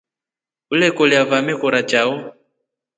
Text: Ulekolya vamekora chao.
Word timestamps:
Ulekolya 0.71 1.21
vamekora 1.29 1.81
chao. 1.89 2.11